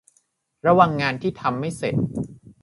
[0.67, 1.95] ระวังงานที่ทำไม่เสร็จ